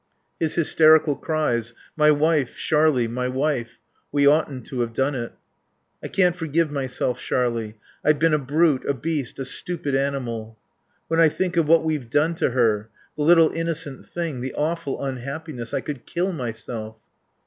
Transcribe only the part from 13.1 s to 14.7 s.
the little innocent thing the